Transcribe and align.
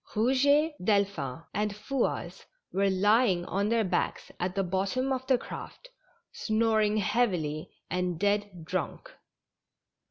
Rouget, 0.15 0.73
Delphin 0.83 1.43
and 1.53 1.75
Fouasse 1.75 2.45
were 2.73 2.89
lying 2.89 3.45
on 3.45 3.69
their 3.69 3.83
backs 3.83 4.31
at 4.39 4.55
the 4.55 4.63
bottom 4.63 5.13
of 5.13 5.27
the 5.27 5.37
craft, 5.37 5.91
snoring 6.31 6.97
heavily, 6.97 7.69
and 7.87 8.19
dead 8.19 8.65
drunk. 8.65 9.11